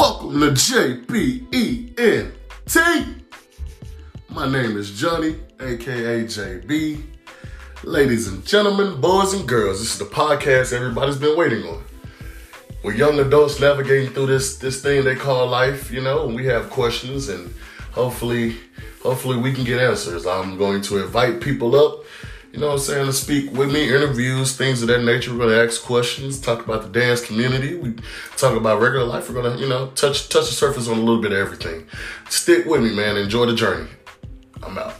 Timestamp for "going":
20.56-20.80